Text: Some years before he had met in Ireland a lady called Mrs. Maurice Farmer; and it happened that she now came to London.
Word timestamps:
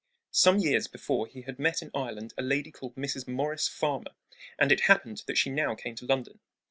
Some 0.31 0.57
years 0.57 0.87
before 0.87 1.27
he 1.27 1.43
had 1.43 1.59
met 1.59 1.83
in 1.83 1.91
Ireland 1.93 2.33
a 2.35 2.41
lady 2.41 2.71
called 2.71 2.95
Mrs. 2.95 3.27
Maurice 3.27 3.67
Farmer; 3.67 4.13
and 4.57 4.71
it 4.71 4.85
happened 4.89 5.21
that 5.27 5.37
she 5.37 5.51
now 5.51 5.75
came 5.75 5.93
to 5.93 6.07
London. 6.07 6.39